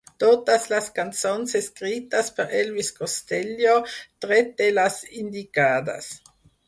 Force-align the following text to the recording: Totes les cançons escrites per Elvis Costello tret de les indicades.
Totes 0.21 0.63
les 0.69 0.85
cançons 0.99 1.53
escrites 1.59 2.33
per 2.39 2.45
Elvis 2.61 2.89
Costello 3.01 3.77
tret 4.27 4.51
de 4.63 4.71
les 4.81 4.99
indicades. 5.21 6.11